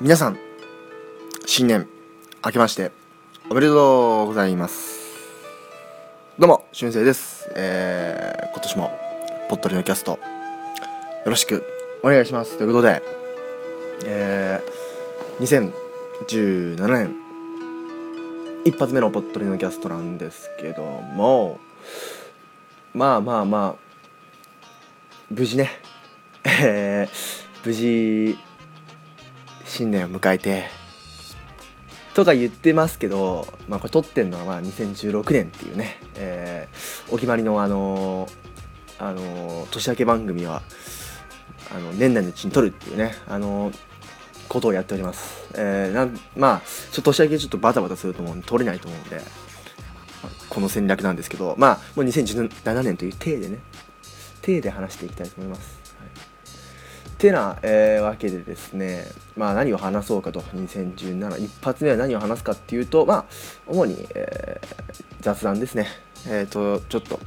[0.00, 0.38] 皆さん
[1.44, 1.86] 新年
[2.42, 2.90] 明けまして
[3.50, 4.98] おめでとうございます。
[6.38, 8.98] どうも俊生です、えー、今年も
[9.50, 10.18] ポットリのキャストよ
[11.26, 11.66] ろしく
[12.02, 12.56] お願いします。
[12.56, 13.02] ということで
[14.06, 15.74] えー、
[16.78, 17.14] 2017年
[18.64, 21.60] 一発目のポットリのキャストなんですけども
[22.94, 23.76] まあまあまあ
[25.30, 25.72] 無事ね
[26.46, 28.38] えー、無事
[29.70, 30.64] 新年を迎えて
[32.12, 38.30] とか言ってますけど、まあ、これ撮ってんのはまあ2016年っていうね、えーお決まりのあのー
[38.98, 40.62] あのー年明け番組は
[41.74, 43.78] あの年内のうちに撮るっていうね、あのー
[44.48, 49.20] ことをやっております、えーなんまあちょっと年明けちょっとバタバタすると思うんで撮れないと思うんで、
[50.48, 53.60] この戦略なんですけどまあもう2017年という体でね
[54.42, 55.79] 体で話していきたいと思います、
[57.20, 59.04] はいてな、えーわけでですね、
[59.36, 60.40] まあ、何を話そうかと。
[60.40, 63.24] 2017一発目は何を話すかっていうとまあ
[63.66, 65.86] 主に、えー雑談ですね。
[66.26, 67.20] えっ、とちょっと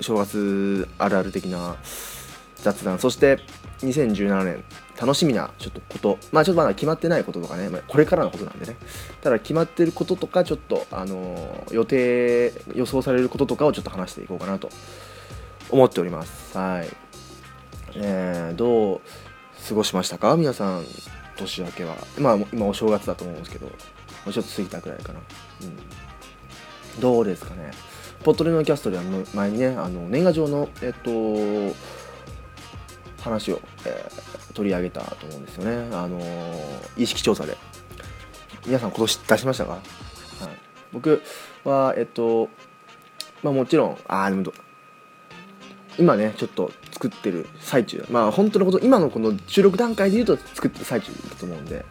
[0.00, 1.74] 正月あるある的な
[2.54, 3.00] 雑談。
[3.00, 3.40] そして
[3.80, 4.64] 2017年。
[5.00, 6.18] 楽しみなちょっとこと。
[6.30, 8.76] まあちょっとまだ決まってないこととかね、まあ、これからのことなんでね。
[9.22, 14.70] ただ決まってることとかちょっとあのー予定予想されることとかをちょっと話していこうかなと
[15.70, 16.56] 思っております。
[16.56, 17.07] はい。
[18.00, 19.00] えーどう
[19.68, 20.36] 過ごしましたか？
[20.36, 20.84] 皆さん
[21.36, 21.96] 年明けは。
[22.18, 23.72] まあ今お正月だと思うんですけども
[24.28, 25.20] うちょっと過ぎたくらいかな、
[25.62, 25.64] う
[26.98, 27.72] ん、どうですかね？
[28.22, 29.02] ポットレのキャストでは
[29.34, 31.74] 前にねあの年賀状のえっと
[33.22, 35.94] 話を、えー取り上げたと思うんですよね。
[35.94, 36.20] あの
[36.96, 37.56] 意識調査で。
[38.66, 39.80] 皆さん今年出しましたか、はい、
[40.92, 41.22] 僕
[41.62, 42.48] はえっと
[43.44, 44.52] まあもちろんああでも
[45.96, 48.04] 今ねちょっと作ってる最中。
[48.10, 51.84] まあ本当のこと今のこの収録段階で言うと作ってる最中だと思うんで、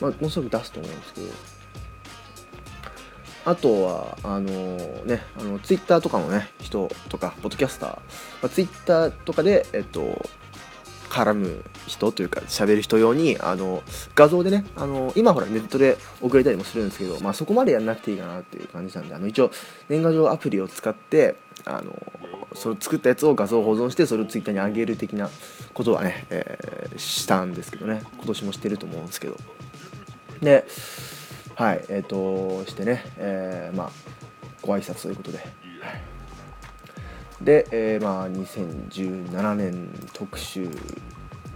[0.00, 1.26] まあ、もうすぐ出すと思うんですけど。
[3.46, 4.48] あとはあの
[5.04, 7.98] ねあのツイッターとかのね人とかポッドキャスター、ま
[8.44, 10.26] あ、ツイッターとかでえっと
[11.14, 13.84] 絡む人というか喋る人用にあの
[14.16, 19.52] 画像でねあの今ほらネットで送れたりもするんですけど、まあ、そこまでやんなくていいかなっていう感じなんであの一応
[19.88, 21.36] 年賀状アプリを使って
[21.66, 21.94] あの
[22.54, 25.30] それ作ったやつを画像保存してそれをツイッターに上げる的な
[25.72, 28.02] ことはね、えーしたんですけどね。
[28.18, 29.36] 今年もしてると思うんですけど。
[30.40, 30.64] で
[31.56, 33.90] はいえっ、としてね、えーまあ
[34.62, 35.44] ご挨拶ということで、
[37.44, 40.68] で、えーまあ2017年特集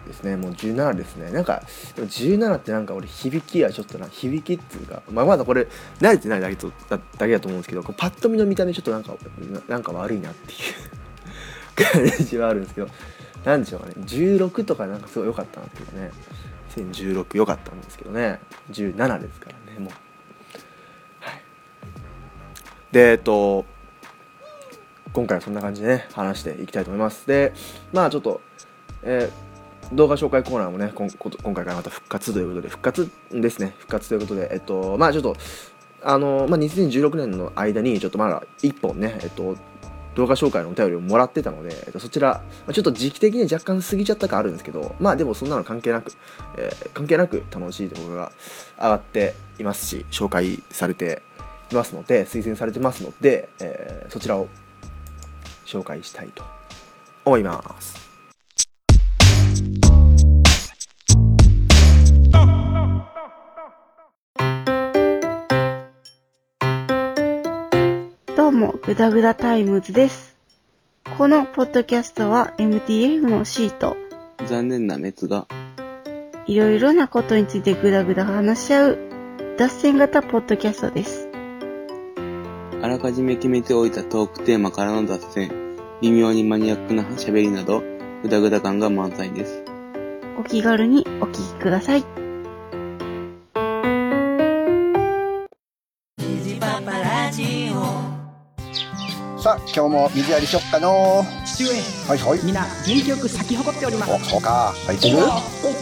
[0.09, 0.37] ですね。
[0.37, 1.31] もう17ですね。
[1.31, 1.63] なんか
[1.95, 5.69] でも17ってなんか俺響きはちょっとな響きっていうか、まあ、まだこれ
[6.01, 9.15] 慣れてないだけとだだけだと思うんですけどこうパッと見の見た目ちょっとなんか
[9.69, 10.57] なんか悪いなってい
[12.09, 12.89] う感じはあるんですけど
[13.45, 13.95] なんでしょうかね。
[13.99, 16.11] 16とかなんかすごい良かったなっていうかね。
[16.77, 18.41] 2016良かったんですけどね。
[18.71, 19.93] 17ですからねもう。
[21.21, 21.43] はい。
[22.93, 23.65] でえっと
[25.13, 27.27] 今回はそんな感じでね話していきたいと思います。
[27.27, 27.53] で
[27.93, 28.41] まあちょっと、
[29.03, 29.49] えー
[29.93, 31.09] 動画紹介コーナーもね今
[31.55, 33.73] 回からまた復活ということで復活ですね。
[33.79, 35.35] 復活ということでえっとまあちょっと
[36.03, 39.57] あのまあ2016年の間にちょっとまだ1本ねえっと
[40.15, 46.11] 動画紹介のお便りをもらってたので、えっと、そちら、まちょっと時期的に若干過ぎちゃったかあるんですけど、まあでもそんなの関係なく、
[46.57, 48.33] えー関係なく楽しい動画が
[48.77, 51.23] 上がっていますし、紹介されて
[51.71, 54.49] いますので、推薦されてますので、えーそちらを
[55.69, 56.43] 紹介したいと
[57.27, 58.09] 思います。
[68.35, 70.39] どうも、ぐだぐだタイムズです。
[71.19, 73.95] このポッドキャストは MTF のシート、
[74.47, 75.47] 残念な滅が
[76.47, 78.99] いろいろなことについてぐだぐだ話し合う
[79.59, 81.28] 脱線型ポッドキャストです。
[82.89, 85.51] あらかじめ決めておいたトークテーマからの脱線、
[86.01, 87.83] 微妙にマニアックな喋りなど、
[88.23, 89.63] ぐだぐだ感が満載です。
[90.41, 92.01] お気軽にお聞きください。
[99.39, 101.71] さあ、今日も水やりしよっかの父上
[102.09, 102.41] はいはい。
[102.43, 104.73] 皆元気よく咲き誇っておりますお、そうか。
[104.87, 105.19] 入ってる？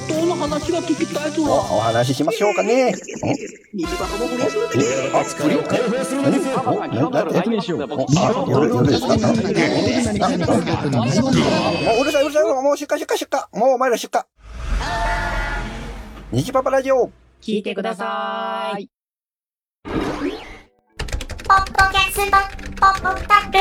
[0.08, 2.94] 夫の話が聞きたいぞお、お話ししましょうかね。
[3.74, 4.78] 水箱も不倫するで
[5.12, 5.62] お、あ、不倫
[6.22, 9.24] 何な、な、えあ、夜、夜ですかあも
[11.98, 13.60] ううるさいうるさい、もう出荷出荷出荷。
[13.60, 14.22] もうお前ら出荷。
[16.32, 17.10] 虹パパラジオ。
[17.40, 18.88] 聞いてください
[19.84, 22.36] ポッドキャスト、
[22.80, 23.56] ポッドタク、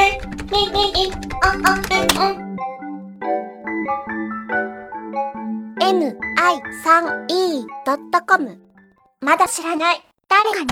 [0.51, 1.11] ミミミ、
[1.43, 4.14] オンオンルン。
[5.85, 8.57] mi3e.com
[9.21, 10.67] まだ知らない誰かに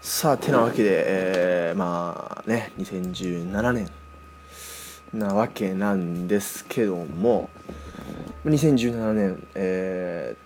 [0.00, 3.90] さあてなわけで、えー、まあね2017年
[5.12, 7.50] なわけなんですけども
[8.44, 10.38] 2017年、えー、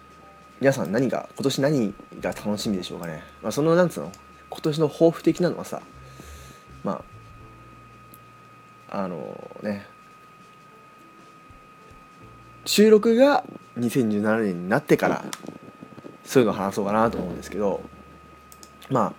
[0.61, 4.13] 皆さん何が今年何が楽しみでしょうかね、まあ、そのなんつうの？
[4.49, 5.83] 今年の抱負的なのはさ
[6.83, 7.05] ま
[8.89, 9.92] ああのね
[12.65, 13.45] 収録が
[13.79, 15.25] 2017年になってから
[16.25, 17.81] そういうのを話そうかなと思うんですけど
[18.91, 19.13] まあ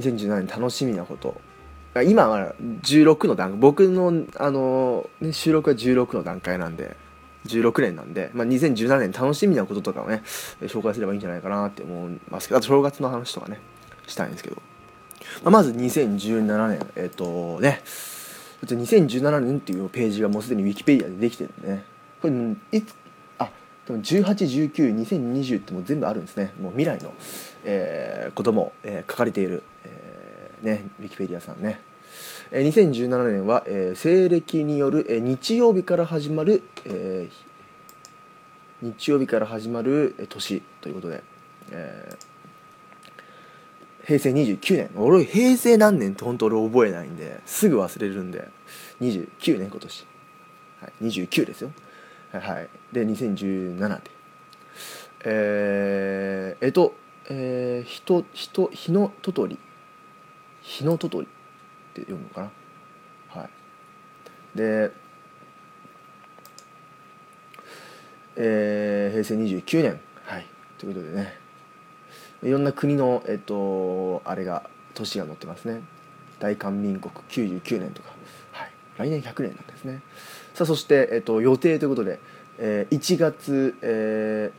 [0.00, 1.40] 2017年楽しみなこと。
[2.06, 6.96] 今は16の段僕のあの、ね、収録は16の段階なんで
[7.46, 10.22] 16年なんで、まあ、2017年楽しみなこととかをね
[10.60, 13.58] 紹介すればいいんじゃないかなって思いますけどあと正月の話とかね
[14.06, 14.56] したいんですけど、
[15.42, 17.80] まあ、まず2017年えっ、とね
[18.62, 21.84] 2017年っていうページがもうすでにウィキペディアでできてるんでね。
[22.20, 22.94] これいつ
[23.38, 23.50] あ
[23.86, 26.52] でも18192020ってもう全部あるんですね。
[26.60, 27.12] もう未来の、
[27.64, 31.80] えー、ことも、えー、書かれている、えー、ねウィキペディアさんね。
[32.52, 37.50] 2017年は、えー西暦による、えー日曜日から始まる、えー
[38.82, 41.22] 日曜日から始まるえー年ということで、
[41.70, 42.30] えー
[44.04, 44.90] 平成29年。
[44.96, 48.48] 俺平成何年って本当俺覚えないんですぐ忘れるんで。
[49.00, 50.06] 29年今年、
[50.80, 51.70] はい、29ですよ。
[52.38, 52.68] はい。
[52.92, 54.10] で2017で。
[55.24, 56.94] えー、えっと
[57.28, 59.58] えー、ひとひと日のととり。
[60.62, 62.42] 日のととりって読むのか
[63.34, 63.40] な？
[63.40, 63.50] はい。
[64.56, 64.92] で
[68.36, 70.00] えー、平成29年。
[70.24, 70.46] はい。
[70.78, 71.38] ということでね。
[72.42, 75.82] いろんな国のえっとあれが年が載ってますね。
[76.38, 78.12] 大韓民国99年とか、
[78.52, 80.00] はい、来年100年なんですね。
[80.60, 82.18] さあそして、えっと、予定ということで、
[82.58, 84.52] えー、1月、え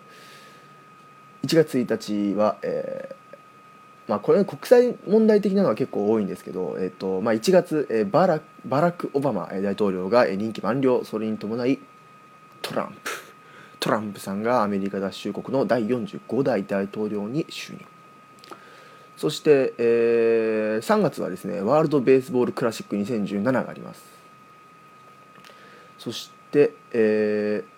[1.43, 3.37] ー、1月1日は、えー
[4.07, 11.77] まあ、これ国際問題的なのは結構多いんですけど、えっとまあ、1月、えーバラバラク・オバマ大統領が任期満了それに伴い
[12.63, 13.11] トランプ。
[13.79, 17.85] トランプさんがアメリカ合衆国の第45代大統領に就任。
[19.17, 24.20] そして、えー3月はですねワールド・ベースボール・クラシック2017があります。
[26.01, 27.71] そして、えー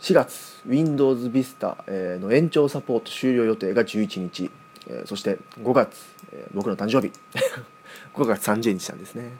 [0.00, 4.50] 4月 Windows Vista えーの延長サポート終了予定が11日、
[4.88, 5.96] えーそして5月、
[6.32, 7.12] えー僕の誕生日。
[8.14, 9.32] 5月30日なんですね。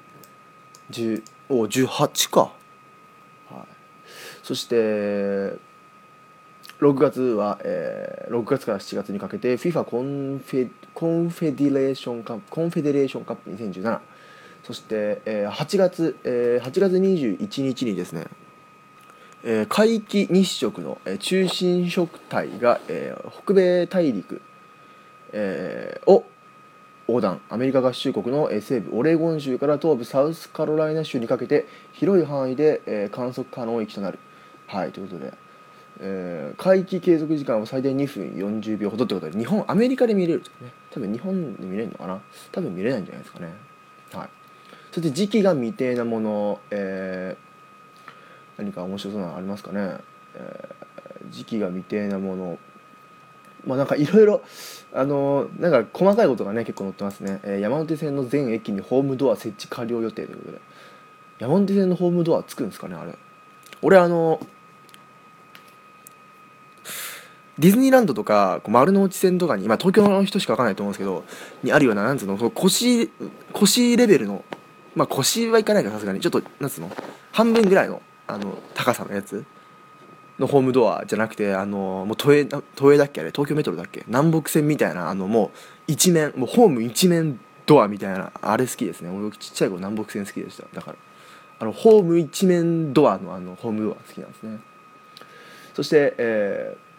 [0.90, 2.52] 10お18か、
[3.48, 3.66] はい、
[4.42, 4.74] そして
[6.80, 14.00] 6月は、えー6月から7月にかけて FIFA コンフェコンフェディレーションカップコンフェデレーションカップ2017
[14.62, 18.26] そして、えー8月、えー8月21日にですね
[19.44, 24.40] えー皆既日食の、えー中心食体が、えー北米大陸、
[25.32, 26.24] えーを
[27.08, 27.40] 横断。
[27.50, 34.18] アメリカ合衆国の、え西部オレゴン州から東部サウスカロライナ州にかけて広い範囲で、えー観測可能域となる。
[34.68, 35.32] はいということで、
[36.00, 40.72] えー皆既継続時間は最大2分40秒ほどということで日本アメリカで見れるんですね。
[40.92, 42.20] 多分日本で見れるのかな。
[42.52, 43.52] 多分見れないんじゃないですかね。
[44.12, 44.28] はい。
[44.92, 47.52] そして時期が未定なもの、えー
[48.58, 49.96] 何か面白そうなのありますかね、
[50.34, 52.58] えー時期が未定なもの。
[53.64, 54.42] まあなんかいろいろ
[54.92, 60.60] あのーなんか細かいことがね結構載ってますね、えー山手線の全駅にホームドア設置完了予定ということで。
[61.38, 63.16] 山手線のホームドアつくんですかねあれ。
[63.80, 64.40] 俺あの
[67.58, 71.24] ディズニーランドとか丸の内線とかに、まあ、東京の人しか分かんないと思うんですけど
[71.62, 73.10] にあるようななんつうのその腰
[73.52, 74.44] 腰レベルの
[74.94, 76.20] まあ腰はいかないからさすがに。
[76.20, 76.90] ちょっとなんつうの？
[77.32, 79.44] 半分ぐらいのあの高さのやつ？
[80.38, 83.30] のホームドアじゃなくてあのもう都営都営だっけあれ？
[83.30, 84.04] 東京メトロだっけ？
[84.06, 85.50] 南北線みたいなあのもう
[85.86, 89.10] 一面もうホーム一面ドアみたいなあれ好きですね。
[89.10, 90.64] 俺ちっちゃい頃南北線好きでした。
[90.74, 90.96] だから。
[91.58, 94.58] あのホーム一面ドアのあのホームドア好きなんですね。
[95.74, 96.92] そして、えー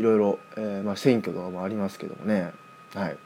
[0.00, 2.54] いろいろ、えーまあ、選挙とかもありますけどもね。
[2.94, 3.18] はい。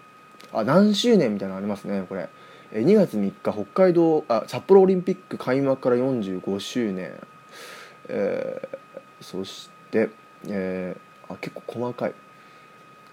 [0.52, 2.28] あ何周年みたいなのありますねこれ。
[2.72, 7.12] 2月3日北海道あ札幌オリンピック開幕から45周年。
[8.08, 8.78] えー
[9.20, 10.10] そして、
[10.46, 12.14] えーあ結構細かい。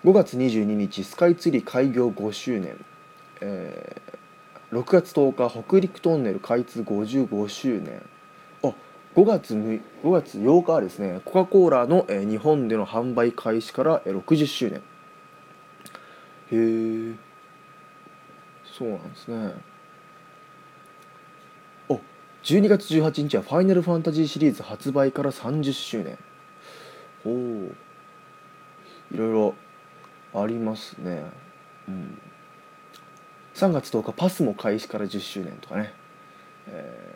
[0.03, 2.83] 5月22日スカイツリー開業5周年、
[3.41, 8.01] えー6月10日北陸トンネル開通55周年。
[8.63, 8.74] あ
[9.15, 9.81] 5月5
[10.12, 14.81] 月8日はですねコカ・コーラの、えー日本での販売開始から、えー60周年。
[16.51, 17.32] へえ
[18.75, 19.53] そうなんですね。
[21.87, 21.99] お
[22.43, 26.17] 12月18日は「ファイナルファンタジー」シリーズ発売から30周年。
[27.23, 27.71] おお
[29.11, 29.55] いろいろ
[30.33, 31.23] ありますね。
[31.87, 32.19] うん。
[33.53, 35.93] 3月10日パスモ開始から10周年とかね、
[36.67, 37.13] えー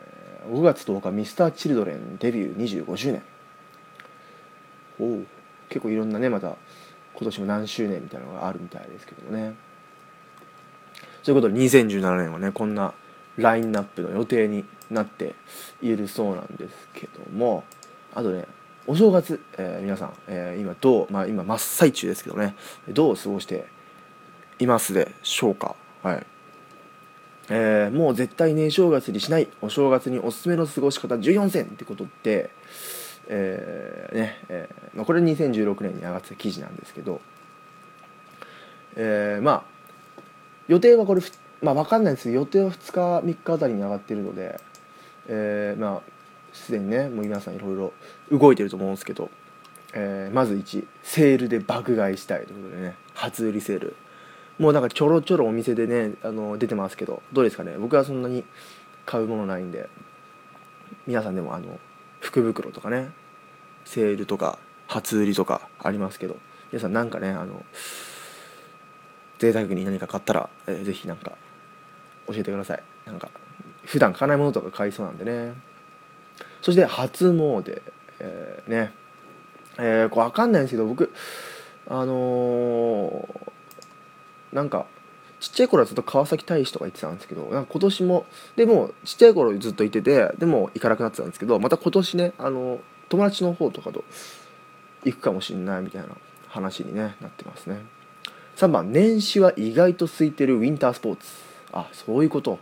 [0.48, 3.22] 5月10日ミスターチルドレンデビュー25周年。
[4.98, 5.24] おお
[5.68, 6.56] 結構いろんなねまた
[7.14, 9.54] 今年も何周年みたいなのがあるみたいですけどもね。
[11.28, 12.94] ということで2017年はねこんな
[13.36, 15.34] ラインナップの予定になって
[15.82, 17.64] いるそうなんですけども
[18.14, 18.46] あとね
[18.86, 22.54] お正月、えー皆さん、えー今どう、まあ、今真っ最中ですけどね
[22.88, 23.66] どう過ごして
[24.58, 25.76] いますでしょうか？
[26.02, 26.26] はい。
[27.50, 32.48] えーもう絶対年正月にしないお正月におすすめの過ごし方14選ってことって
[33.28, 37.20] えーねえーまあ、これ2016年に上がってた記事なんですけど、
[38.96, 39.77] えーまあ
[40.68, 41.22] 予定はこれ
[41.62, 44.60] まあ分かんないですけど予定は2日3日あたりに上がってるので、
[45.28, 46.02] えーまあ
[46.52, 47.92] すでにねもう皆さんいろいろ
[48.30, 49.30] 動いてると思うんですけど、
[49.92, 53.96] えーまず1セールで爆買いしたいということでね初売りセール。
[54.58, 57.76] もうなんかちょろちょろお店でねあの出てますけどどうですかね？
[57.78, 58.44] 僕はそんなに
[59.06, 59.88] 買うものないんで
[61.06, 61.78] 皆さんでもあの
[62.20, 63.10] 福袋とかね
[63.84, 64.58] セールとか
[64.88, 66.36] 初売りとかありますけど
[66.72, 67.64] 皆さんなんかねあの
[69.38, 71.32] 贅沢に何か買ったら、えーぜひなんか
[72.26, 72.82] 教えてください。
[73.06, 73.30] なんか
[73.84, 75.54] 普段買わないものとか買いそうなんでね。
[76.62, 77.82] そして初詣、
[78.20, 78.92] えーね。
[79.78, 81.12] えーこれ分かんないんですけど僕
[81.88, 83.48] あのー
[84.52, 84.86] なんか
[85.40, 88.26] ちっちゃい頃はずっと川崎大使とか行ってたんですけどなんか今年も
[88.56, 94.04] でもちっちゃい頃ずっと行っててでも行かなくなってたんですけどまた今年ねあの友達の方とかと
[95.04, 96.08] 行くかもしんないみたいな
[96.48, 97.84] 話に、ね、なってますね。
[98.58, 101.28] 3番年始は意外と空いてるウィンタースポーツ。
[101.70, 102.58] あそういうこと、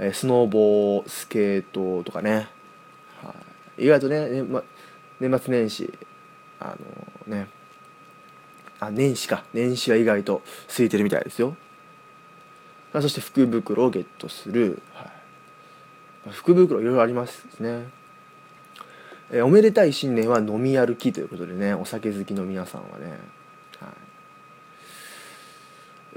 [0.00, 2.48] えスノーボースケートとかね、
[3.22, 3.32] は
[3.78, 4.64] い、意外とね年,、ま、
[5.20, 5.96] 年末年始
[6.58, 6.76] あ
[7.28, 7.46] のね。
[8.80, 9.44] あ年始か。
[9.54, 11.56] 年始は意外と空いてるみたいですよ。
[12.92, 15.04] あそして福袋をゲットする、は
[16.26, 17.86] い、福袋いろいろありますね。
[19.30, 23.16] えおめでたい新年は飲み歩きということでねお酒好きの皆さんはね、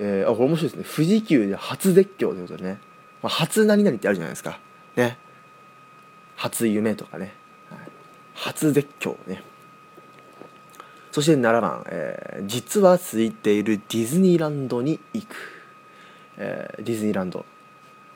[0.04, 0.96] えーあこれ面白いですね。
[0.96, 2.80] 富士急で初絶叫ということでね、
[3.22, 4.60] まあ、初何々ってあるじゃないですか。
[4.96, 5.20] ね。
[6.36, 7.34] 初夢とかね、
[7.70, 7.80] はい、
[8.34, 9.44] 初絶叫ね。
[11.12, 15.36] そして7番、えー実は空いているディズニーランドに行く、
[16.38, 17.46] えーディズニーランド。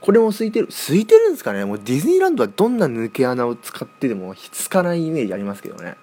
[0.01, 0.68] これも空いてる？
[0.68, 1.65] 空いてるんですかね？
[1.65, 5.98] もうディズニーランドはどんな抜け穴を使ってでもひつかないイメージありますけどね。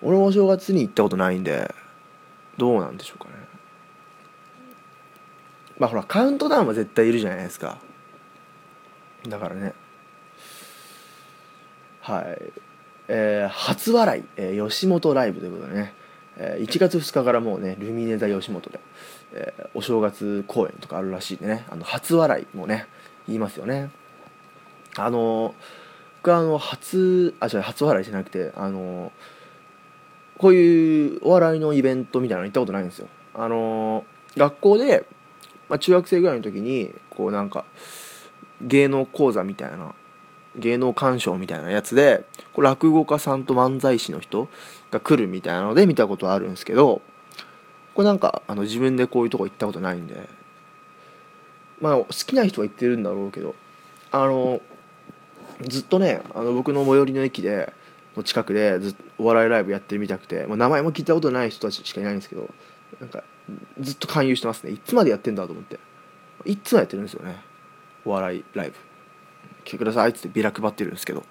[0.00, 1.74] 俺もお正月に行ったことないんで
[2.56, 3.37] どうなんでしょうかね。
[5.78, 7.78] まあほらカウントダウンは絶対いるじゃないですか。
[9.28, 9.74] だからね。
[12.00, 12.52] はい。
[13.08, 15.94] えー初笑い、えー吉本ライブということでね、
[16.36, 18.80] えー1月2日からもうねルミネ座吉本で、
[19.32, 21.64] えーお正月公演とかあるらしいんでね。
[21.70, 22.86] あの初笑いもね
[23.26, 23.90] 言いますよね。
[24.96, 25.54] あの
[26.16, 29.12] 僕はあの初あ違う初笑いじゃなくてあの
[30.38, 33.08] こういうお笑いのイベントみたいなの行ったことないんですよ。
[33.34, 34.04] あの
[34.36, 35.04] 学校で、
[35.68, 37.64] まあ、中学生ぐらいの時にこうなんか
[38.62, 39.94] 芸能講座みたいな
[40.56, 44.48] 芸能鑑賞みたいなやつでこう落語家さんと漫才師の人
[44.90, 47.02] が来るみたいなので見たことあるんですけど
[47.94, 50.28] これなんかあの自分でこういうとこ行ったことないんで
[51.80, 53.54] まあ好きな人は行ってるんだろうけど
[54.10, 54.60] あの
[55.66, 57.72] ずっとねあの僕の最寄りの駅で
[58.16, 62.48] の近くでずっとお笑いライブやってみたくて、まあ、名前も聞いたことない人たちしかいないんですけど
[63.00, 63.22] なんか
[63.80, 64.72] ずっと勧誘してますね。
[64.72, 65.78] いつまでやってんだと思って。
[66.44, 67.36] いつもやってるんですよね。
[68.04, 68.76] お笑いライブ
[69.64, 71.24] 来てくださいっつってビラ配ってるんですけど、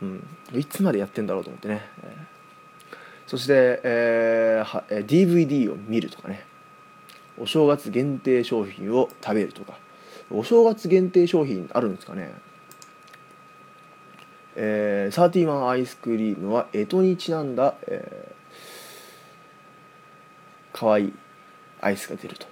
[0.00, 1.82] うん、いつまでやってんだろうと思ってね、
[3.26, 6.44] そして、えーはえー DVD を見るとかね。
[7.38, 9.78] お正月限定商品を食べるとか。
[10.30, 12.34] お正月限定商品あるんですかね。
[14.54, 21.14] えー、サーティワンアイスクリームは干支にちなんだ、えー、かわいい
[21.82, 22.46] アイスが出ると。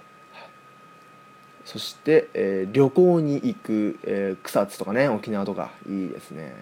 [1.65, 6.53] そして、えー旅行に行く、えー草津とかね沖縄とかいいですね。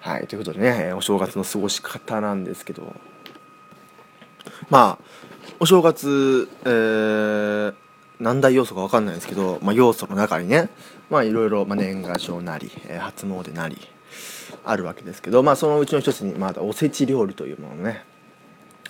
[0.00, 2.94] はいということでねお正月の過ごし方なんですけど。
[4.70, 5.04] まあ
[5.58, 7.74] お正月、えー
[8.20, 10.70] 何大要素か分かんないですけど、まあ、要素の中にね
[11.08, 13.78] まあいろいろ、まあ、年賀状なり、えー初詣なり
[14.64, 18.04] あるわけですけどまあそのうちの一つにまだおせち料理というものね。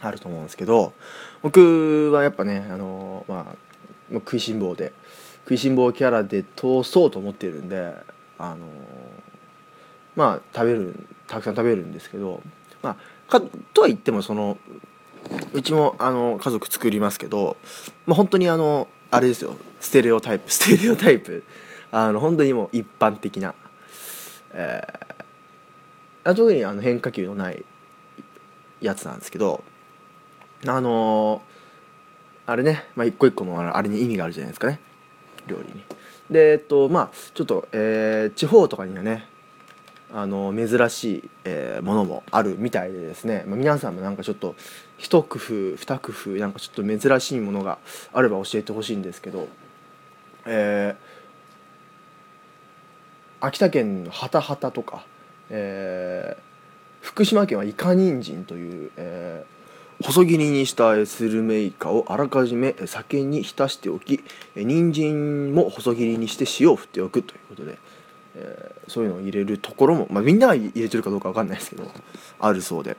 [0.00, 0.92] あると思うんですけど
[1.42, 3.56] 僕はやっぱねあのまあ
[4.14, 4.92] 食いしん坊で
[5.44, 7.94] 食いしん坊キャラで通そうと思ってるんで
[8.38, 8.66] あの
[10.16, 12.42] まあ食べるたくさん食べるんですけど
[12.82, 13.40] まあか
[13.72, 14.58] とは言ってもその
[15.52, 17.56] うちもあの家族作りますけど、
[18.06, 21.44] まあ、本当にあのあれですよステレオタイプステレオタイプ。
[21.90, 23.54] あの本当にもう一般的な、
[24.52, 27.64] えー、特にあの変化球のない
[28.80, 29.64] やつなんですけど
[30.66, 31.42] あの
[32.46, 34.80] あれね、まあ、一個一個のあれに意味があるじゃないですかね
[35.46, 35.84] 料理に。
[36.30, 39.26] でえっとまあちょっと、えー、地方とかにはね
[40.12, 44.56] あの珍しい、えー、ものもあるみたいでですね、まあ、皆さんもなんかちょっと
[44.96, 47.78] 一工夫二工夫なんかちょっと珍しいものが
[48.12, 49.48] あれば教えてほしいんですけど、
[50.46, 55.04] えー、秋田県のハタハタとか、
[55.50, 59.57] えー、福島県はイカニンジンという、えー
[60.02, 64.22] 細切りにしたスルメイカをあらかじめ酒に浸しておき
[64.54, 67.78] 人参も細切りにして塩を振っておくということで、
[68.36, 71.90] えー、そういうのを入れるところも、まあ、みんなが入れてるかどうか分かんないですけど
[72.38, 72.96] あるそうで。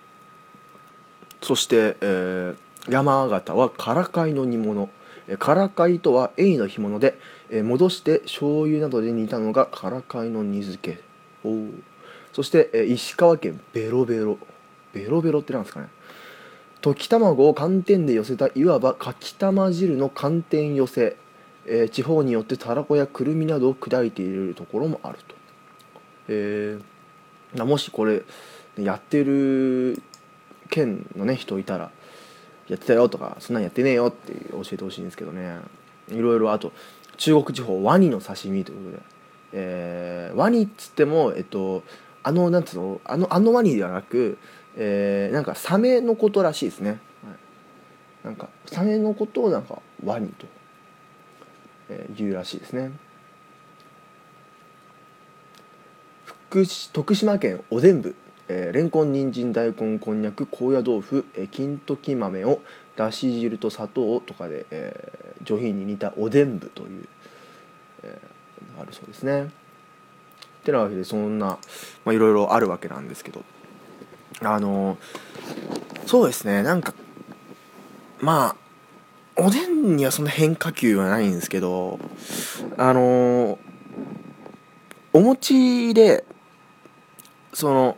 [1.41, 4.89] そして、えー、山形はからかいの煮物。
[5.37, 7.17] からかいとはエイの干物で、
[7.51, 10.99] えー、戻して醤油などで煮たのがからかいの煮漬け。
[11.45, 11.67] お
[12.33, 14.37] そして、えー、石川県ベロベロ。
[14.91, 15.87] ベロベロってなんですかね。
[16.81, 21.17] 溶き卵を寒天で寄せたいわばかきたま汁の寒天寄せ、
[21.65, 25.36] えー地方によってたらこやくるみなどを砕いて入れるところもあると、
[26.29, 28.21] えーもしこれ
[28.77, 30.01] やってる
[30.69, 31.89] 県のね人いたら
[32.67, 35.57] やってたよとかそんなんやってねえよって教えてほしいんですけどね。
[36.09, 36.71] いろいろあと
[37.17, 39.03] 中国地方ワニの刺身ということで、
[39.53, 41.83] えーワニっつってもえっと
[42.21, 44.38] あのなんつうのあのあのワニではなく
[44.77, 46.99] えーなんかサメのことらしいですね、はい、
[48.25, 50.45] なんかサメのことをなんかワニと、
[51.89, 52.91] えー言うらしいですね。
[56.25, 58.15] 福徳島県おでん部、
[58.47, 62.62] えー、レンコン人参大根こんにゃく高野豆腐、えー、金時豆を
[62.95, 67.08] だし汁と砂糖とかで、えー上品に煮たおでん部という、
[68.03, 69.43] えーあるそうですね。
[69.43, 69.47] っ
[70.63, 71.58] てなわけでそんな
[72.05, 73.43] まあいろいろあるわけなんですけど。
[74.41, 74.97] あの
[76.05, 76.63] そうですね。
[76.63, 76.93] なんか
[78.19, 81.99] まあおでんにはそんな変化球はないんですけど
[82.77, 83.57] あの
[85.13, 86.25] お餅で
[87.53, 87.97] その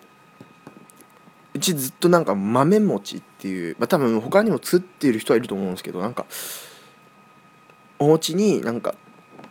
[1.53, 6.25] うちずっとなんか豆餅っていう、まあ、多分他にも作っている人はいると思うんですけどなんか
[7.99, 8.95] お餅になんか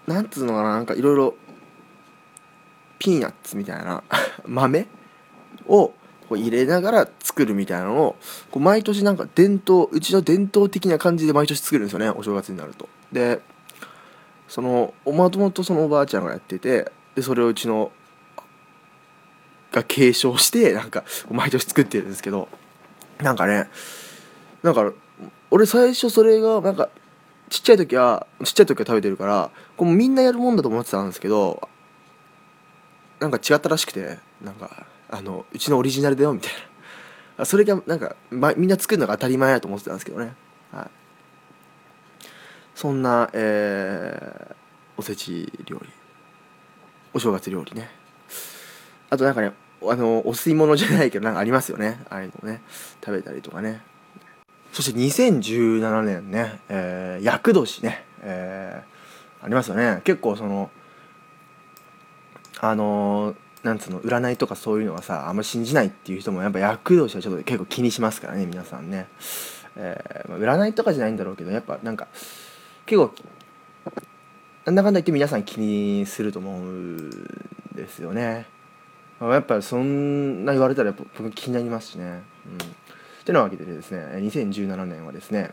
[0.07, 1.35] なんつうのかななんかいろいろ
[2.99, 4.03] ピーナッツみたいな
[4.47, 4.87] 豆
[5.67, 5.93] を
[6.31, 8.17] こう入れながら作るみたいなのを
[8.53, 12.89] こう毎年なんか伝統うちの伝統的な感じで毎年作るんですよねお正月になると。
[13.11, 13.41] で
[14.47, 17.91] そのもともとそのおばあちゃんがやっててでそれをうちの
[19.73, 22.49] が継承してなんか毎年作ってるんですけど
[23.21, 23.69] なんかね
[24.63, 24.93] なんか
[25.51, 26.91] 俺最初それがなんか
[27.49, 31.69] ちっちゃい時はちっちゃい時は食べてるからこうみんなやるもんだと思ってたんですけど
[33.19, 36.53] なんか違ったらしくてなんかあのうちのオリジナルだよみたい
[37.37, 37.45] な。
[37.45, 40.35] それがなんか、ま、みんな作るのが当たり前だと思ってたんですけどね、
[40.73, 40.87] はい、
[42.75, 44.61] そんな、えー
[44.99, 45.89] おせち料理。
[47.15, 47.89] お正月料理ね。
[49.09, 52.05] あとなんかねあのお吸い物じゃないけどなんかありますよね。
[52.11, 52.61] ああいうのね。
[53.03, 53.81] 食べたりとかね。
[54.75, 60.03] そして2017年ね、えー、厄年ね、えーありますよね。
[60.05, 60.71] 結構その
[62.61, 69.09] あのーなんつうの占いとかそういうのがさあんまり信じないっていう人もやっぱ厄年はちょっと結構気にしますからね皆さんね、
[69.77, 72.09] えーまあ占いとかじゃないんだろうけどやっぱなんか
[72.87, 73.13] 結構
[74.65, 77.11] なんだかんだ言って皆さん気にすると思うん
[77.75, 78.47] ですよね。
[79.19, 82.23] まあやっぱそんな言われたらやっぱ僕気になりますしね。
[82.47, 82.59] うん。
[83.25, 85.53] てなわけでですね2017年はですね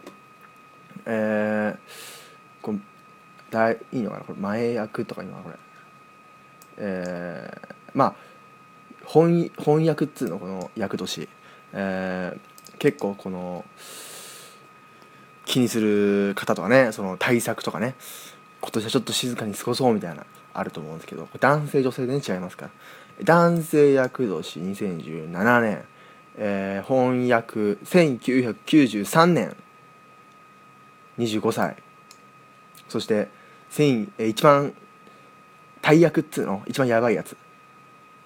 [1.06, 2.80] えー、こう
[3.50, 5.56] だいいのかなこれ前役とかいうのはこれ。
[6.80, 8.16] えー、まあ
[9.06, 11.28] 翻翻訳っつうのこの役年、
[11.74, 13.66] えー、結構この
[15.46, 17.96] 気にする方とかねその対策とかね
[18.62, 22.72] 今年はちょっと静かに過ごそうみたいなあると思うんですけど男性女性でね違いますから。
[23.24, 25.84] 男性役年2017年、
[26.38, 29.56] えー、翻訳1993年
[31.18, 31.78] 25歳。
[32.88, 33.30] そして
[34.20, 34.74] 一番
[35.82, 37.36] 大役っつうの一番やばいやつ、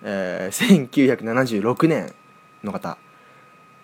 [0.03, 2.13] えー、1976年
[2.63, 2.97] の方。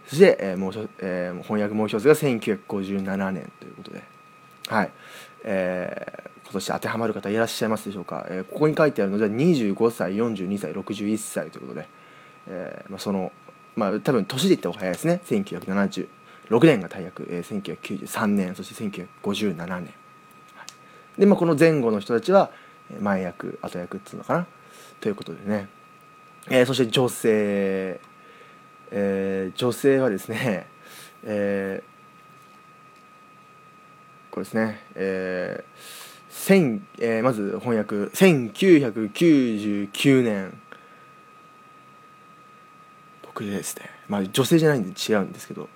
[0.08, 4.04] そして、えーもうえー翻訳もう一つが1957年ということで。
[4.68, 4.92] はい、
[5.44, 11.90] えー今年当てはまる方いらっしゃいますでしょうか、えーここに書いてあるので25歳42歳61歳ということで、
[12.48, 13.34] えーまあ、その
[13.76, 15.22] まあ多分年で言った方が早いですね。
[15.26, 16.08] 1976
[16.66, 19.88] 年が大役、えー1993年そして1957年、はい。
[21.20, 22.50] で、まあ、この前後の人たちは
[23.02, 24.48] 前役後役っていうのかな。
[25.02, 25.68] ということでね、
[26.50, 28.00] えーそして女性、
[28.92, 30.68] えー女性はですね、
[31.24, 31.88] えー
[34.34, 35.68] これですね、えー
[36.30, 40.58] 千えーまず翻訳1999年
[43.24, 43.90] 僕ですね。
[44.08, 45.68] まあ女性じゃないんで違うんですけど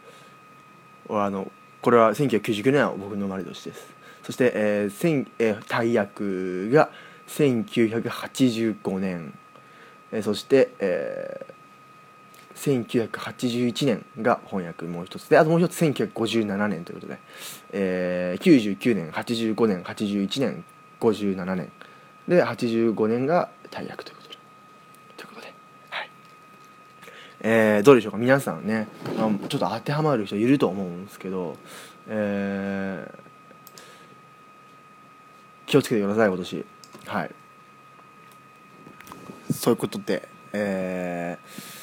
[1.09, 3.91] あのこれは1999年は僕の生まれ年です。
[4.23, 6.89] そして、えー千えー大役が
[7.27, 9.33] 1985年、
[10.11, 11.51] えそして、えー
[12.53, 17.17] 1981年が翻訳もう一つであともう一つ1957年ということで、
[17.71, 20.63] えー99年85年81年
[20.99, 21.71] 57年
[22.27, 24.35] で85年が大役ということで
[25.17, 25.53] ということで
[25.89, 26.09] はい。
[27.39, 28.17] えーどうでしょうか？
[28.19, 31.55] 皆さんねあちょっと当てはまる人いると思うんですけど、
[32.09, 33.31] えー
[35.65, 36.65] 気をつけてください今年。
[37.07, 37.31] はい。
[39.53, 41.81] そういうことでえー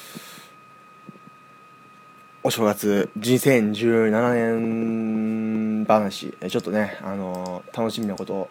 [2.41, 8.49] お正月2017年話ちょっとね、あのー楽しみなこと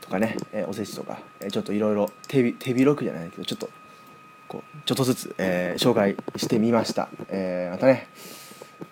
[0.00, 3.70] とかね、えーおせちとか、えーちょっといろいろ手手広くじゃないけどちょっと
[4.48, 8.08] こうちょっとずつ、えー紹介してみました、えーまたね、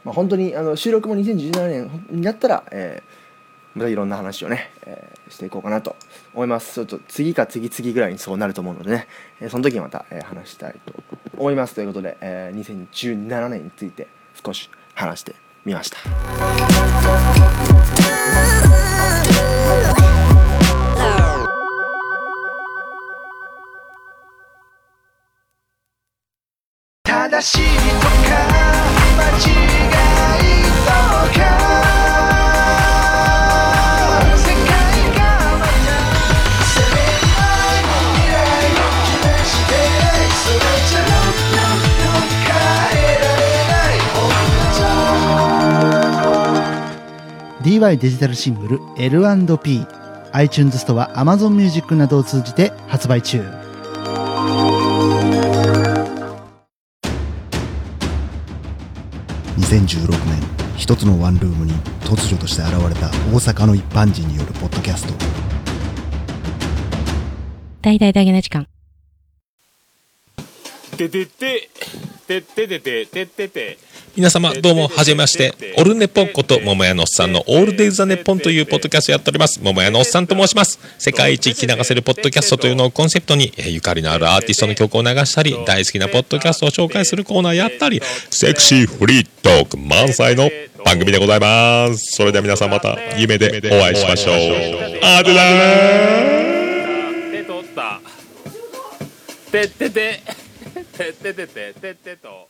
[0.04, 3.27] まあ、本当にあの収録も2017年になったら、えー
[3.74, 5.94] またいろんな話をね、えーしていこうかなと
[6.32, 6.72] 思います。
[6.74, 9.06] ちょっと次か次々ぐらいにそうなると思うのでね、
[9.40, 10.94] えーその時にまた、えー話したいと
[11.36, 11.74] 思います。
[11.74, 14.08] ということで、えー2017年について
[14.44, 15.98] 少し話してみました。
[47.96, 49.86] デジタルシングル L&P
[50.32, 53.40] iTunes ストア Amazon Music などを通じて発売中
[59.56, 60.42] 2016年
[60.76, 61.72] 一つのワンルームに
[62.02, 65.48] 突如として現れた大阪の一般人によるポッドキャスト
[67.80, 68.66] 大々だけな時間。
[70.96, 71.70] ててて、
[72.26, 73.78] てててて、ててて。
[74.16, 90.50] 皆様どうもはじめましてオルネポこと桃屋のおっさんのオールデイズ・ザ・ネッポンというポッドキャストやっております桃屋のおっさんと申します世界一聞き流せるポッドキャストというのをコンセプトにえーゆかりのあるアーティストの曲を流したり大好きなポッドキャストを紹介するコーナーやったりセクシーフリートーク満載の
[90.84, 94.34] 番組でございますそれでは皆さんまた夢でお会いしましょう
[95.02, 96.48] あてだ
[97.30, 98.00] 手取った。
[99.50, 100.22] ててて、
[100.92, 102.47] てててて、ててと。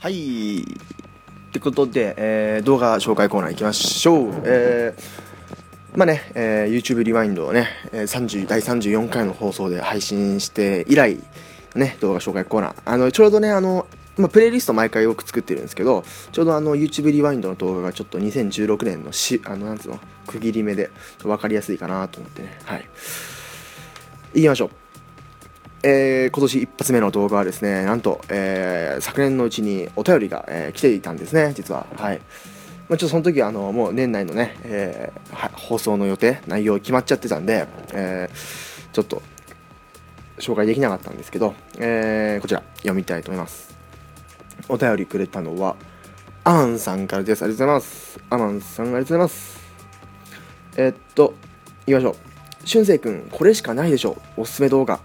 [0.00, 0.60] はい。
[0.60, 0.64] っ
[1.52, 4.42] てことで、えー動画紹介コーナー行きましょう。
[4.44, 5.26] えー
[5.96, 11.18] まあね、えー YouTube リワインドをね、え30第34回の放送で配信して以来
[11.74, 12.74] ね動画紹介コーナー。
[12.84, 13.86] あのちょうどねあの
[14.18, 20.88] まあ、プレイリスト毎回よく作ってるんですけどちょうどあの YouTube リワインドの動画がちょっと2016年のしあのなんつうの区切り目で
[21.22, 22.58] 分かりやすいかなと思ってね。
[22.64, 22.88] はい。
[24.34, 24.70] 行きましょう。
[25.82, 31.86] えー今年一発目の動画はですねなんと、えー昨年のうちにお便りが、えー来ていたんですね実は。
[31.96, 32.20] はい、
[32.88, 39.22] まあ、ちょっとその時はあのもう年内のね、えーは放送の予定内容決まっちゃってたんで、えーちょっと
[40.38, 43.76] 紹介できなかったんですけど、えーこちら読みたいと思います。
[44.68, 45.76] お便りくれたのは
[46.44, 47.42] アマンさんからです。
[47.42, 48.20] ありがとうございます。
[48.30, 49.60] アマンさんありがとうございます。
[50.76, 51.34] えーっと
[51.82, 52.16] いきましょ
[52.64, 52.66] う。
[52.66, 54.16] しゅんせいくんこれしかないでしょ。
[54.36, 54.98] うおすすめ動画。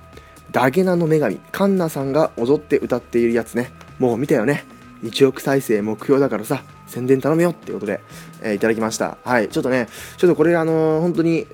[0.51, 3.71] ダゲナの女神カンナさんが踊って歌っているやつね。
[3.99, 4.65] もう見たよね。
[5.03, 8.01] 1億再生目標だからさ宣伝頼むよっていうことで、
[8.41, 9.17] えーいただきました。
[9.23, 9.49] はい。
[9.49, 9.87] ちょっとね
[10.17, 11.47] ちょっとこれあのー本当に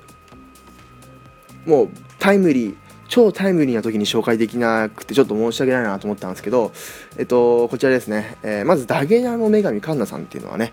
[1.66, 2.76] もうタイムリー
[3.08, 6.72] 超タイムリーな時に紹介できなくてちょっと申し訳ないなと思ったんですけど
[7.16, 10.72] えっとこちらですね、えーまずダゲナの女神カンナさんっていうのはね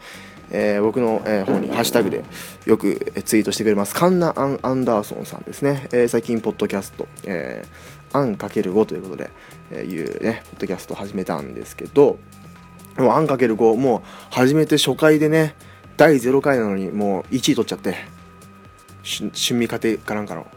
[0.51, 2.23] えー僕の、えー方にハッシュタグで
[2.65, 3.95] よくツイートしてくれます。
[3.95, 9.31] カンナ・アン・アンダーソンさんですね、えー最近ポッドキャスト、えー、アン ×5 ということで、
[9.71, 12.17] えーいうねポッドキャストを始めたんですけど
[12.97, 14.01] もうアン ×5 もう
[14.33, 15.55] 始めて初回でね
[15.97, 17.95] 第0回なのにもう1位取っちゃって
[19.03, 20.47] 春味家庭かなんかの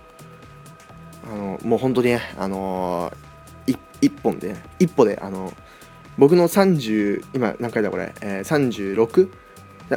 [1.30, 5.52] あのもう本当にねあのー、一本で、ね、一歩であの
[6.16, 9.30] 僕の30今何回だこれ、えー、36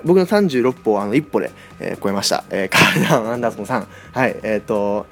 [0.06, 3.88] 僕の36歩をあの一歩で、えー、超えました、えー、カーダン・アンダーソンさん。
[4.14, 5.06] はいえっ、ー、と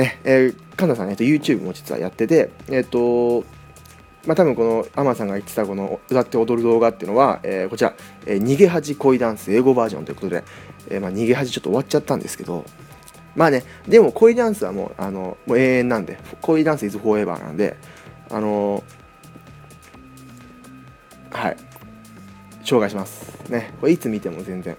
[0.00, 3.46] ねえー、カンダさん、えーと、YouTube も実はやっててえっ、ー、と
[4.26, 7.94] まあ多分このアマさんが言ってたこの歌って踊る動画っていうのは、えー、こちら、
[8.26, 10.44] えー、逃げ恥恋ダンス英語バージョンということで、
[10.88, 12.64] えー、まあ逃げ恥ちょっと終わっちゃったんですけど
[13.34, 17.76] まあねでも恋ダンスはもうあのもう永遠なんで恋ダンス is forever なんで
[18.30, 18.82] あの
[21.30, 21.56] はい
[22.64, 23.50] 紹介します。
[23.50, 24.76] ねこれいつ見ても全然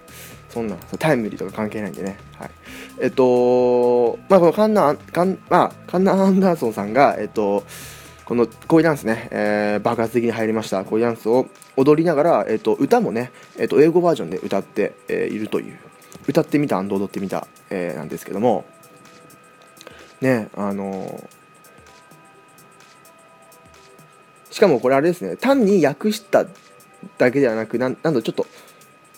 [0.48, 2.50] そんなタイムリーとか関係ないんでねはい。
[3.02, 7.64] えっとまあこのカンナカン,、まあ、カンナ・アンダーソンさんがえっと
[8.24, 10.84] この恋ダンスね、えー、爆発的に入りました。
[10.84, 15.76] 恋ダンスを踊りながら、えっと、歌もね、えっと、英語バージョンで歌って、えー、いるという。
[16.28, 18.64] 歌ってみた踊ってみた、えー、なんですけども。
[20.20, 21.28] ねあの
[24.50, 26.46] しかもこれあれですね単に訳した
[27.18, 28.46] だけではなくなんなんとちょっと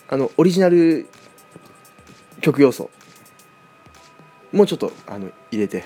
[0.09, 1.07] あのオリジナル
[2.41, 2.89] 曲要素
[4.55, 5.83] もうちょっとあの入れて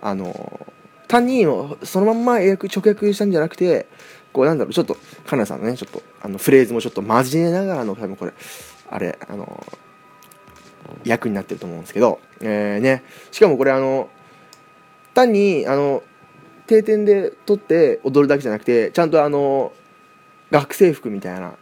[0.00, 0.66] あの
[1.08, 1.44] 単に
[1.82, 3.86] そのまんま直訳したんじゃなくて
[4.32, 8.32] こうなんだろうちょっとカナさんのねちょっとあのフレーズもちょっと交えながらの多分これ
[8.90, 9.64] あれあの
[11.04, 13.02] 役になってると思うんですけど、えー、ね。
[13.32, 14.10] しかもこれあの
[15.14, 16.02] 単にあの
[16.66, 19.72] 定点で撮って踊るだけじゃなくてちゃんとあの
[20.50, 21.54] 学生服みたいな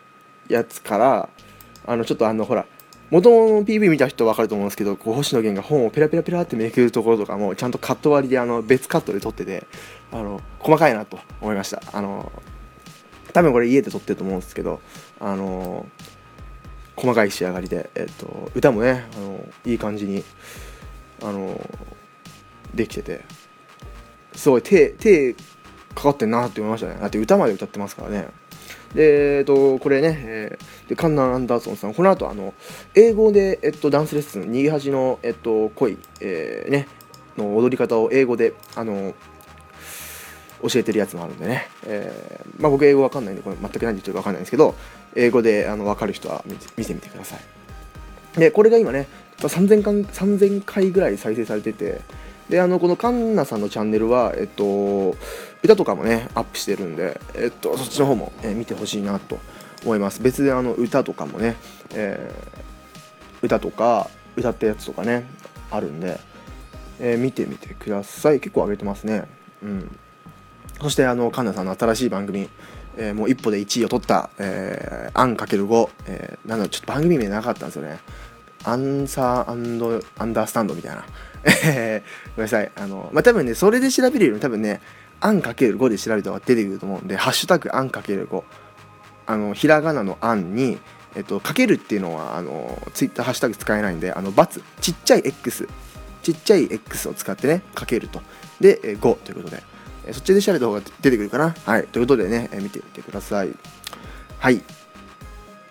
[0.49, 1.29] やつから
[1.87, 2.67] あのちょっとあのほら
[3.13, 9.67] 元の PV 見た人分かると思うんですけどこう星野源が本をペラペラペラってめくるところとかもちゃんとカット割りであの別カットで撮ってて
[10.11, 11.83] あの細かいなと思いました。
[11.93, 12.33] あの
[13.35, 14.81] 多分これ家で撮ってると思うんですけど
[15.21, 15.85] あの
[16.97, 20.25] 細かい仕上がりで、えっと、歌もねあのいい感じに
[21.23, 21.61] あの
[22.75, 23.25] できてて
[24.35, 25.35] すごい手手
[25.95, 26.97] かかってんなって思いましたね。
[26.99, 28.29] だって歌まで歌ってますからね。
[28.95, 32.55] で、えっと、これね、えー、でカンナン・アンダーソンさんこの後あの
[32.95, 36.87] 英語で、えっと、ダンスレッスン逃げ恥の、えっと、恋、えー、ね
[37.37, 39.15] の踊り方を英語であの
[40.63, 44.75] 教えてるやつもあるんでね、えー、まあ、僕英語わかんないんでこれ全く何言ってるかわかんないんですけど
[45.17, 46.45] 英語であの分かる人は
[46.77, 47.41] 見てみてください。
[48.39, 52.01] でこれが今ね3000回 ,3000 回ぐらい再生されてて
[52.53, 55.17] であのこのカンナさんのチャンネルは、えっと、
[55.63, 59.39] 歌とかもねアップしてるんで、えっと、そっちの方も、えー、見てほしいなと
[59.85, 61.57] 思います別であの歌とかもね、
[61.95, 65.25] えー、歌とか歌ったやつとかね
[65.71, 66.21] あるんで、
[67.01, 69.25] えー、見てみてください結構上げてますね
[69.63, 69.99] うん
[70.83, 72.51] そしてあのカンナさんの新しい番組
[72.99, 78.01] えー、もう一歩で1位を取った、えー、アンかける5、えー、なんだろう、ちょっと番組名なかったんですよね。
[78.65, 81.03] アンサーアンドアンダースタンドみたいな。
[81.45, 82.03] ごめん
[82.39, 82.71] なさい。
[82.77, 84.81] あの、まあ、多分ね、それで調べるよりも多分ね、
[85.21, 88.43] アンかける5で調べた方が出てくると思うんで、ハッシュタグアンかける5。
[89.27, 90.79] あの、ひらがなのアンに、
[91.15, 95.69] えっと、かけるっていうのは、あの、ツイッターハッシュタグ使えないんで、あの、バツ、ちっちゃい X、
[96.23, 98.23] ちっちゃい X を使ってね、かけると。
[98.61, 99.63] で、5ということで。
[100.05, 101.55] えそっちで調べた方が出てくるかな？
[101.65, 101.87] はい。
[101.87, 103.55] ということでね、え見てみてください。
[104.39, 104.61] はい。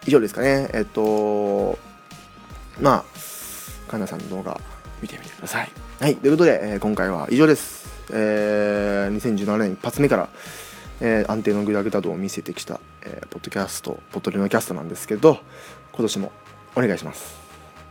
[0.05, 0.69] 以上ですかね。
[0.73, 1.77] えっと、
[2.79, 3.03] まあ、
[3.89, 4.59] カナさんの動画
[5.01, 5.69] 見てみてください。
[5.99, 6.15] はい。
[6.15, 7.89] ということで、えー、今回は以上です。
[8.11, 10.29] えー、2017年一発目から、
[10.99, 15.39] えー、安定のグダグダ度を見せてきた、えー、ポッドキャスト、ポッドリのキャストなんですけど、
[15.91, 16.31] 今年も
[16.75, 17.39] お願いします。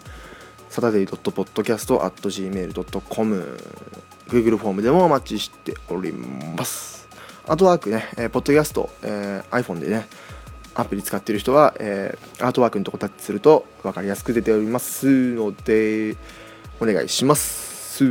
[0.69, 3.57] サタデー .podcast.gmail.com
[4.27, 7.09] Google フォームでもお待ちしております。
[7.47, 10.07] あとワークね、えー、ポッドキャスト、えー、iPhone でね、
[10.75, 16.15] アプリ使ってる人は、えー、アートワークのとこタッチすると分かりやすく出ておりますので
[16.79, 18.03] お願いします。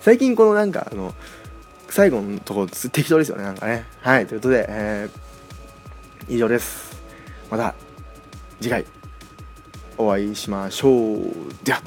[0.00, 1.14] 最近このなんかあの
[1.88, 3.86] 最後のところ適当ですよねなんかね。
[4.00, 7.00] はいということで、えー、以上です。
[7.50, 7.74] また
[8.60, 8.84] 次回
[9.98, 11.22] お会いしましょう。
[11.64, 11.82] では